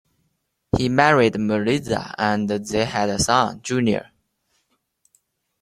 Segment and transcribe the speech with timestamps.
[0.75, 4.09] He married Melissa and they had a son, Junior.